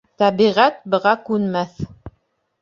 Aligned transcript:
Тәбиғәт 0.21 0.79
быға 0.95 1.13
күнмәҫ. 1.29 1.79